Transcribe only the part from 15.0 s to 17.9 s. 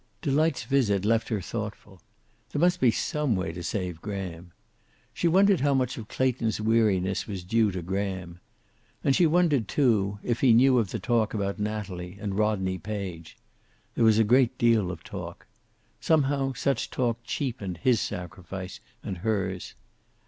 talk. Somehow such talk cheapened